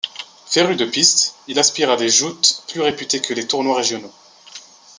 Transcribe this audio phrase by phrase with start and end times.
[0.47, 4.11] Féru de pistes, il aspire à des joutes plus réputées que les tournois régionaux.